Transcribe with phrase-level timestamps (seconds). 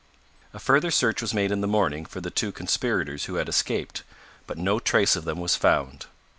[0.51, 4.01] A further search was made in the morning for the two conspirators who had escaped,
[4.47, 6.07] but no trace of them was found.